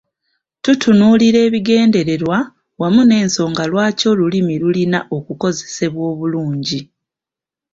[0.63, 2.37] Tutunuulira ebigendererwa
[2.79, 6.81] wamu n'ensonga lwaki olulimi lulina okukozesebwa obulungi.